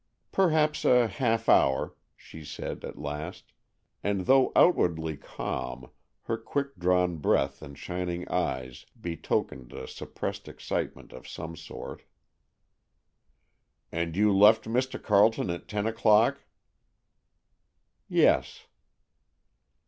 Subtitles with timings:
[0.31, 3.53] "Perhaps a half hour," she said, at last,
[4.03, 5.91] and, though outwardly calm,
[6.23, 12.01] her quickly drawn breath and shining eyes betokened a suppressed excitement of some sort.
[13.91, 14.99] "And you left Mr.
[14.99, 16.45] Carleton at ten o'clock?"
[18.07, 18.65] "Yes."